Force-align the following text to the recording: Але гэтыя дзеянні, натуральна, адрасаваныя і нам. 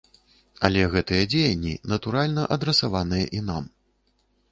Але 0.69 0.85
гэтыя 0.93 1.27
дзеянні, 1.33 1.73
натуральна, 1.91 2.47
адрасаваныя 2.57 3.25
і 3.41 3.43
нам. 3.51 3.63